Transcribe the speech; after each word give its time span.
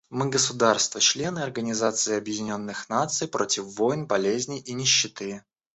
Мы, 0.09 0.29
государства— 0.31 0.99
члены 0.99 1.41
Организации 1.43 2.15
Объединенных 2.17 2.89
Наций, 2.89 3.27
против 3.27 3.65
войн, 3.77 4.07
болезней 4.07 4.59
и 4.59 4.73
нищеты. 4.73 5.43